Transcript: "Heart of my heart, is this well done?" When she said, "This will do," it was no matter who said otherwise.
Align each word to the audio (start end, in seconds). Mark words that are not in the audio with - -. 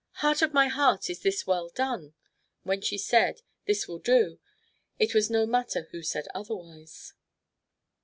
"Heart 0.23 0.41
of 0.41 0.51
my 0.51 0.67
heart, 0.67 1.11
is 1.11 1.19
this 1.19 1.45
well 1.45 1.69
done?" 1.69 2.15
When 2.63 2.81
she 2.81 2.97
said, 2.97 3.41
"This 3.67 3.87
will 3.87 3.99
do," 3.99 4.39
it 4.97 5.13
was 5.13 5.29
no 5.29 5.45
matter 5.45 5.87
who 5.91 6.01
said 6.01 6.27
otherwise. 6.33 7.13